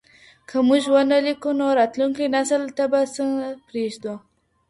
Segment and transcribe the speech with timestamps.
[0.47, 3.23] که موږ ونه لیکو نو راتلونکي نسل ته به څه
[3.67, 4.13] پریږدو.